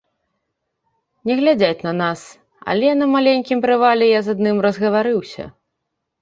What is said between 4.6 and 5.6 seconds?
разгаварыўся.